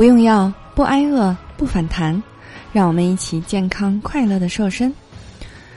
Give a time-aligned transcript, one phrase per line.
[0.00, 2.22] 不用药，不挨饿，不反弹，
[2.72, 4.90] 让我们一起健康快乐的瘦身。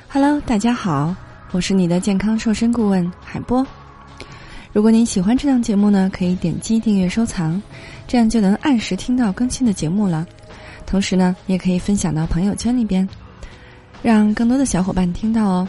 [0.07, 1.13] Hello，大家好，
[1.51, 3.67] 我是你的健康瘦身顾问海波。
[4.71, 7.61] 如果您喜欢这档节目呢，可以点击订阅收藏，
[8.07, 10.25] 这样就能按时听到更新的节目了。
[10.85, 13.05] 同时呢，也可以分享到朋友圈里边，
[14.01, 15.67] 让更多的小伙伴听到哦。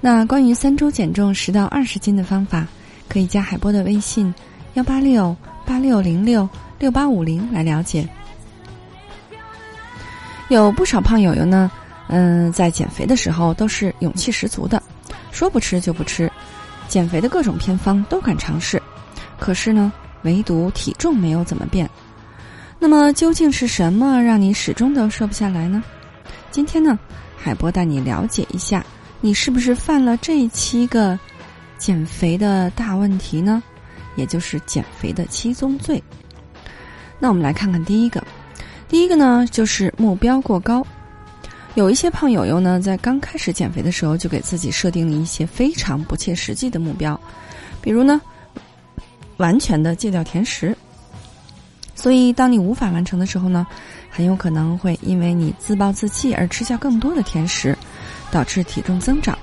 [0.00, 2.66] 那关于三周减重十到二十斤的方法，
[3.08, 4.34] 可以加海波的微信
[4.74, 8.08] 幺八六八六零六六八五零来了解。
[10.48, 11.70] 有不少胖友友呢，
[12.08, 14.82] 嗯，在减肥的时候都是勇气十足的，
[15.30, 16.30] 说不吃就不吃，
[16.88, 18.80] 减肥的各种偏方都敢尝试，
[19.38, 19.92] 可是呢，
[20.22, 21.88] 唯独体重没有怎么变。
[22.78, 25.82] 那么究竟是什么让你始终都瘦不下来呢？
[26.50, 26.98] 今天呢，
[27.36, 28.84] 海波带你了解一下。
[29.20, 31.18] 你是不是犯了这七个
[31.76, 33.60] 减肥的大问题呢？
[34.14, 36.02] 也就是减肥的七宗罪。
[37.18, 38.22] 那我们来看看第一个，
[38.88, 40.86] 第一个呢就是目标过高。
[41.74, 47.18] 有一些胖友友呢，在刚开始减肥的时候，就给自己设定了一些非常不切实际的目标，
[47.80, 48.20] 比如呢，
[49.36, 50.76] 完全的戒掉甜食。
[51.94, 53.66] 所以，当你无法完成的时候呢，
[54.10, 57.76] 很有可能会因为你自暴自弃而吃下更多的甜食。
[58.30, 59.38] 导致体重增长，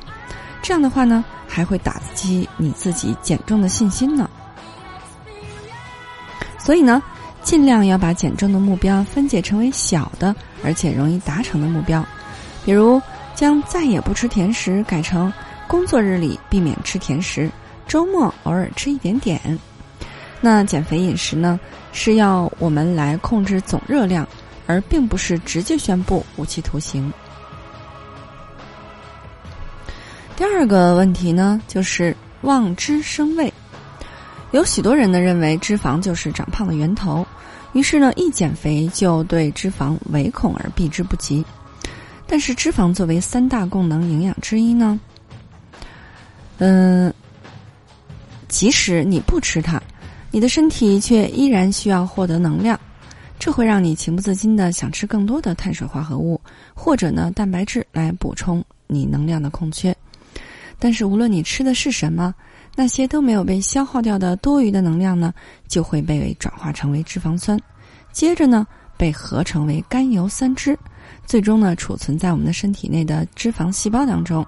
[0.61, 4.29] 这样的话呢，还会打击你自己减重的信心呢。
[6.59, 7.01] 所以呢，
[7.45, 12.03] 尽量要把减重的目标分解成为小的而且容易达成的目标，
[12.65, 12.99] 比如
[13.35, 15.31] 将再也不吃甜食改成
[15.67, 17.49] 工作日里避免吃甜食，
[17.87, 19.39] 周末偶尔吃一点点。
[20.41, 21.59] 那减肥饮食呢，
[21.93, 24.27] 是要我们来控制总热量，
[24.65, 27.13] 而并不是直接宣布无期徒刑。
[30.35, 33.53] 第二个问题呢，就是望之生畏。
[34.51, 37.25] 有许多人呢认为脂肪就是长胖的源头，
[37.75, 41.43] 于是呢一减肥就对脂肪唯恐而避之不及。
[42.25, 44.97] 但是脂肪作为三大功能营养之一呢，
[46.57, 47.13] 嗯，
[48.47, 49.79] 即使你不吃它，
[50.31, 52.79] 你的身体却依然需要获得能量，
[53.37, 56.39] 这会让你情不自禁的想吃更多的碳水化合物
[56.73, 59.93] 或者呢蛋白质来补充你能量的空缺。
[60.79, 62.33] 但是无论你吃的是什么，
[62.75, 65.31] 那些都没有被消耗掉的多余的能量呢，
[65.67, 67.57] 就会被转化成为脂肪酸，
[68.15, 68.65] 接着呢
[68.95, 70.73] 被合成为甘油三酯，
[71.25, 74.47] 最终呢储存在我们的身体内的脂肪细胞当中，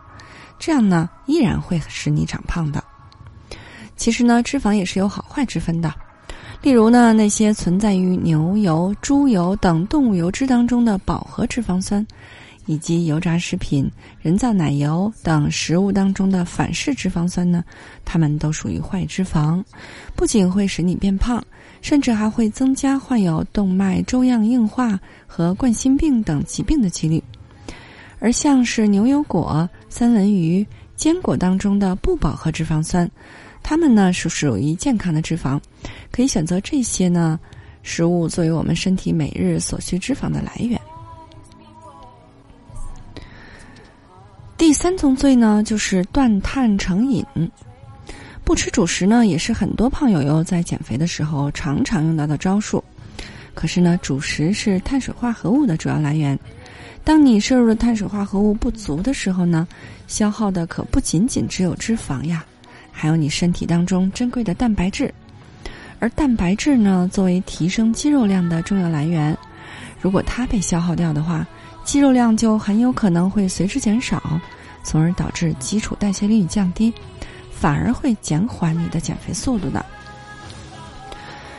[0.57, 2.81] 这样呢依然会使你长胖的。
[3.97, 5.94] 其实呢，脂肪也是有好坏之分的，
[6.61, 12.07] 例如呢那些存在于牛油、猪油等动物油脂当中的饱和脂肪酸。
[12.67, 13.89] 以及油炸食品、
[14.22, 17.63] 人造奶油等食物当中的反式脂肪酸呢，
[18.05, 19.63] 它们都属于坏脂肪，
[20.16, 21.44] 不仅会使你变胖，
[21.81, 27.23] 甚至还会增加患有动脉粥样硬化和冠心病等疾病的几率。
[28.19, 33.09] 而像是牛油果、三文鱼、坚果当中的不饱和脂肪酸，
[33.63, 35.59] 它们呢是属于健康的脂肪，
[36.11, 37.39] 可以选择这些呢
[37.83, 40.76] 食物作为我们身体每日所需脂肪的来源。
[44.79, 47.25] 三宗罪呢，就是断碳成瘾。
[48.43, 52.81] 不吃主食呢，也是很多胖友友在减肥的时候常常用到的招数。
[53.55, 56.38] 可是呢，主食是碳水化合物的主要来源。
[57.03, 59.67] 当你摄入的碳水化合物不足的时候呢，
[60.05, 62.45] 消耗的可不仅仅只有脂肪呀，
[62.91, 65.11] 还有你身体当中珍贵的蛋白质。
[65.97, 69.35] 而蛋白质呢，作为提升肌肉量的重要来源，
[69.99, 71.44] 如果它被消耗掉的话，
[71.83, 74.39] 肌肉量就很有可能会随之减少，
[74.88, 76.94] 从而导致基础代谢率降低，
[77.52, 79.86] 反而会减缓你的减肥速度的。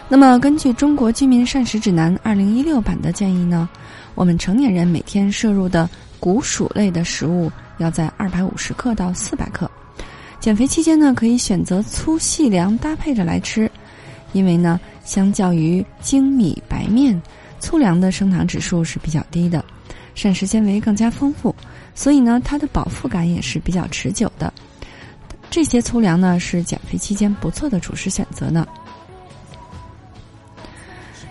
[0.08, 3.68] 那么，根据《中国居民膳食指南》二零一六版的建议呢，
[4.14, 5.86] 我们成年人每天摄入的
[6.18, 9.70] 谷薯类的食物要在二百五十克到四百克。
[10.40, 13.70] 减肥期间呢，可以选择粗细粮搭配着来吃，
[14.32, 17.20] 因为呢，相较于精米白面，
[17.60, 19.62] 粗粮的升糖指数是比较低的。
[20.14, 21.54] 膳食纤维更加丰富，
[21.98, 24.54] 所以呢，它的饱腹感也是比较持久的。
[25.50, 28.64] 这些粗粮呢，是减肥期间不错的主食选择呢。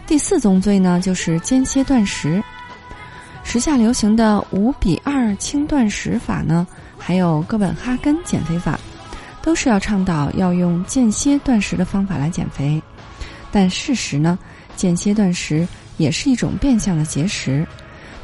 [0.06, 2.44] 第四宗罪呢，就是间歇断食。
[3.46, 6.68] 时下流行的五比二轻断食法呢，
[6.98, 8.78] 还有哥本哈根减肥法，
[9.42, 12.82] 都是要倡导要用间歇断食的方法来减肥。
[13.54, 14.38] 但事实呢，
[14.76, 15.66] 间歇断食
[15.96, 17.66] 也是一种变相的节食。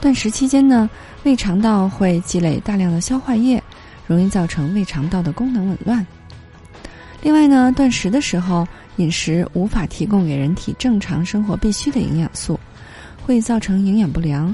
[0.04, 0.90] 断食期间呢，
[1.24, 3.64] 胃肠道会积累大量的消化液，
[4.06, 6.06] 容易造成胃肠道的功能紊乱。
[7.22, 8.68] 另外呢，断食的时候，
[8.98, 12.60] 饮食无法提供给人体正常生活必需的营养素，
[13.26, 14.54] 会造成营养不良。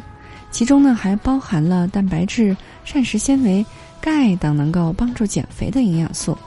[0.52, 2.56] 其中呢，还包含了蛋白质、
[2.86, 3.66] 膳食纤维、
[4.00, 6.38] 钙等能够帮助减肥的营养素。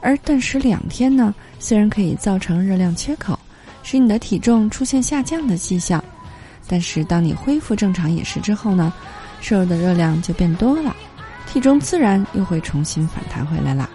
[0.00, 3.38] 而断食两天呢，虽然可以造成热量缺口，
[3.82, 6.02] 使你的体重出现下降的迹象，
[6.68, 8.92] 但是当你恢复正常饮食之后呢，
[9.40, 10.94] 摄入的热量就变多了，
[11.46, 13.88] 体重自然又会重新反弹回来了。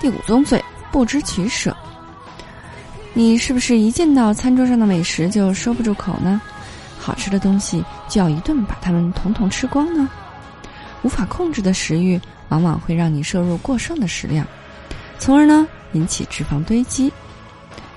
[0.00, 1.76] 第五宗罪，不知取舍。
[3.12, 6.40] 你是不是一见到餐桌上的美食就收不住口呢？
[6.98, 10.08] 好吃的东西就要一顿把它们统统吃光呢？
[11.02, 12.20] 无法控制的食欲。
[12.50, 14.46] 往往会让你摄入过剩的食量，
[15.18, 17.10] 从而呢引起脂肪堆积。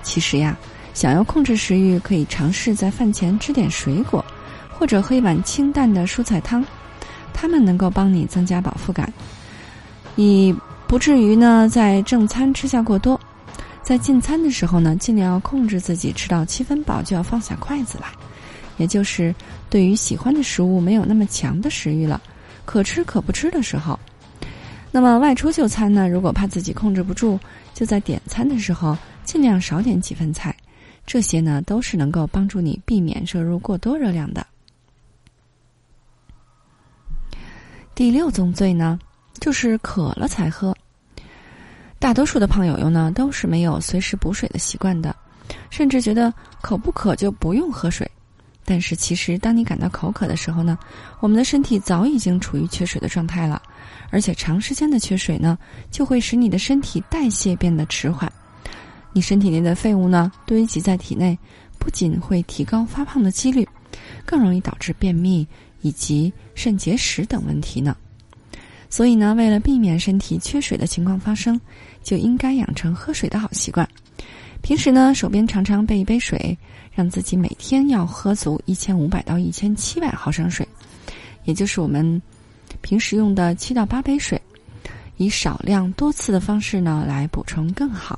[0.02, 0.56] 其实呀，
[0.98, 4.24] 想要控制食欲，可以尝试在饭前吃点水果，
[4.68, 6.64] 或者喝一碗清淡的蔬菜汤，
[7.32, 9.12] 它们能够帮你增加饱腹感，
[10.16, 10.52] 以
[10.88, 13.20] 不至于呢在正餐吃下过多。
[13.80, 18.08] 在进餐的时候呢，尽量要控制自己吃到七分饱就要放下筷子来，
[18.76, 19.32] 也就是
[19.70, 22.20] 对于喜欢的食物没有那么强的食欲了，
[22.64, 23.96] 可吃可不吃的时候。
[24.90, 26.08] 那么外出就餐呢？
[26.08, 27.38] 如果怕自己控制不住，
[27.72, 30.52] 就在点餐的时候尽量少点几份菜，
[31.08, 34.46] 这些呢都是能够帮助你避免摄入过多热量的。
[37.94, 38.98] 第六宗罪呢，
[39.40, 40.76] 就是渴了才喝。
[41.98, 45.16] 大多数的胖友友呢都是没有随时补水的习惯的，
[45.70, 48.08] 甚至觉得口不渴就不用喝水。
[48.66, 50.78] 但是其实，当你感到口渴的时候呢，
[51.20, 53.62] 我们的身体早已经处于缺水的状态了。
[54.10, 55.58] 而且长时间的缺水呢，
[55.90, 58.30] 就会使你的身体代谢变得迟缓，
[59.18, 61.36] 你身体内的废物呢堆积在体内，
[61.76, 63.68] 不仅会提高发胖的几率，
[64.24, 65.44] 更容易导致便秘
[65.80, 67.96] 以及肾结石等问题呢。
[68.88, 71.60] 所以呢，为了避免身体缺水的情况发生，
[72.00, 73.88] 就应该养成喝水的好习惯。
[74.62, 76.56] 平时呢，手边常常备一杯水，
[76.92, 80.64] 让自己每天要喝足一千五百到一千七百毫升水，
[81.42, 82.22] 也就是我们。
[82.82, 84.40] 平时用的七到八杯水，
[85.16, 88.16] 以少量多次的方式呢来补充更好。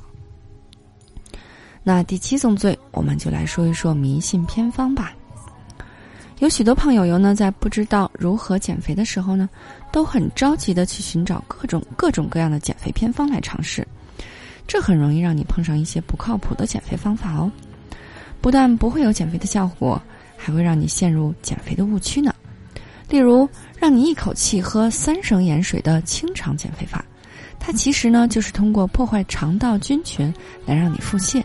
[1.83, 5.13] 那第七宗罪，我们就来说一说迷信偏方吧。
[6.39, 9.49] 有许多胖友友呢，在不知道如何减肥的时候呢，
[9.91, 13.87] 都很着急的去寻找各种各种各样的减肥偏方来尝试，
[14.67, 17.51] 这很容易让你碰上一些不靠谱的减肥方法哦。
[18.41, 20.01] 不但不会有减肥的效果，
[20.35, 22.33] 还会让你陷入减肥的误区呢。
[23.07, 27.05] 例如，让你一口气喝三升盐水的清肠减肥法，
[27.59, 30.33] 它其实呢就是通过破坏肠道菌群
[30.65, 31.43] 来让你腹泻，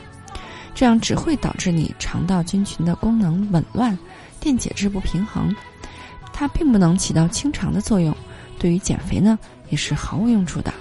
[0.77, 3.99] 这样只会导致你肠道菌群的功能紊乱，
[4.39, 5.53] 电解质不平衡，
[6.33, 8.15] 它并不能起到清肠的作用，
[8.59, 9.39] 对于减肥呢
[9.71, 10.73] 也是毫无用处的。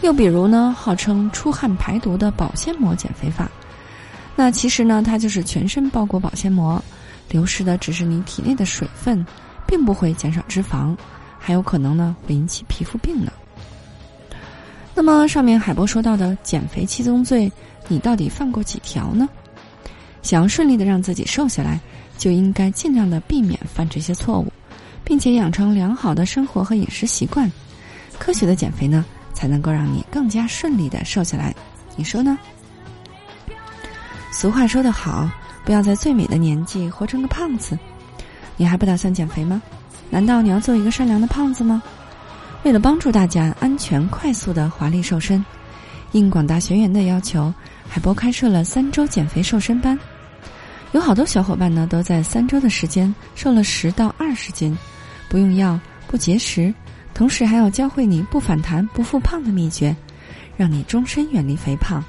[0.00, 3.48] 又比如呢，号称出汗排毒的保鲜膜减肥法，
[4.34, 6.82] 那其实呢它就是全身包裹保鲜膜，
[7.28, 9.24] 流失的只是你体内的水分。
[9.66, 10.94] 并不会减少脂肪，
[11.38, 13.32] 还有可能呢会引起皮肤病呢。
[14.94, 17.50] 那么上面海波说到的减肥七宗罪，
[17.88, 19.28] 你到底犯过几条呢？
[20.22, 21.78] 想要顺利的让自己瘦下来，
[22.16, 24.50] 就应该尽量的避免犯这些错误，
[25.02, 27.50] 并且养成良好的生活和饮食习惯。
[28.18, 29.04] 科学的减肥呢，
[29.34, 31.54] 才能够让你更加顺利的瘦下来。
[31.96, 32.38] 你说呢？
[34.30, 35.28] 俗话说得好，
[35.64, 37.78] 不要在最美的年纪活成个胖子。
[38.56, 39.60] 你还不打算减肥吗？
[40.08, 41.82] 难道你要做一个善良的胖子吗？
[42.64, 45.44] 为了帮助大家安全快速的华丽瘦身，
[46.12, 47.52] 应广大学员的要求，
[47.86, 49.98] 海波开设了三周减肥瘦身班。
[50.92, 54.74] 有好多小伙伴呢，都在三周的时间瘦了十到二十斤，
[55.28, 56.72] 不用药，不节食，
[57.12, 59.94] 同时还要教会你不反弹、不复胖的秘诀，
[60.56, 62.02] 让你终身远离肥胖。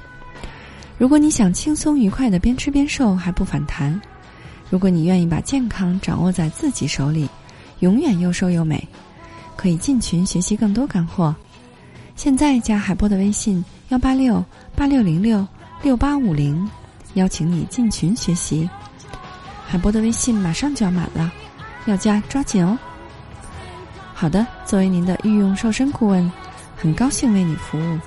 [0.96, 4.00] 如果你想轻松愉快的边吃边瘦还不反弹。
[4.70, 7.28] 如果你愿意把健康掌握在自己手里，
[7.80, 8.82] 永远又瘦又美，
[9.56, 11.34] 可以进群学习更多干货。
[12.14, 14.44] 现在加海波的微信幺八六
[14.74, 15.46] 八六零六
[15.82, 16.68] 六八五零，
[17.14, 18.68] 邀请你进群学习。
[19.66, 21.32] 海波的微信马上就要满了，
[21.86, 22.78] 要加抓紧哦。
[24.14, 26.30] 好的，作为您的御用瘦身顾问，
[26.76, 27.98] 很高兴为你服务。